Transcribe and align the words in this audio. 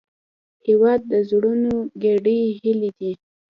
هېواد 0.67 1.01
د 1.11 1.13
زړونو 1.29 1.73
ګډې 2.03 2.39
هیلې 2.59 2.91
دي. 2.99 3.11